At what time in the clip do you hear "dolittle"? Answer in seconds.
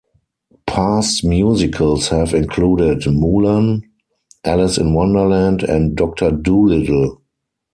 6.31-7.21